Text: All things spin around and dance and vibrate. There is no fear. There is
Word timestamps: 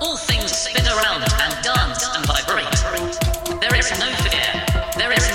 All 0.00 0.16
things 0.16 0.50
spin 0.50 0.84
around 0.86 1.22
and 1.22 1.54
dance 1.62 2.08
and 2.14 2.26
vibrate. 2.26 3.60
There 3.60 3.74
is 3.78 3.90
no 4.00 4.10
fear. 4.26 4.50
There 4.96 5.12
is 5.12 5.33